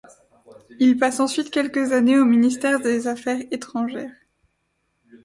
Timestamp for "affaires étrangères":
3.07-4.09